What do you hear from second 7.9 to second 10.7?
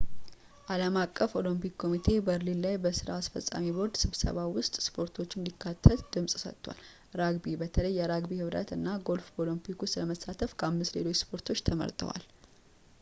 የራግቢ ኅብረት እና ጎልፍ በኦሎምፒክ ውስጥ ለመሳተፍ